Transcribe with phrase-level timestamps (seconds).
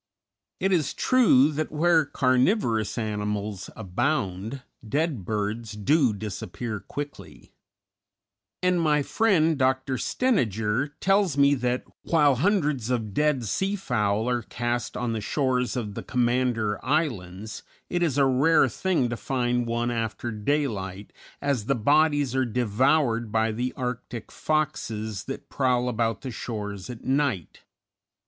[0.59, 7.53] It is true that where carnivorous animals abound, dead birds do disappear quickly;
[8.63, 9.99] and my friend Dr.
[9.99, 15.75] Stejneger tells me that, while hundreds of dead sea fowl are cast on the shores
[15.75, 21.13] of the Commander Islands, it is a rare thing to find one after daylight,
[21.43, 27.03] as the bodies are devoured by the Arctic foxes that prowl about the shores at
[27.03, 27.61] night.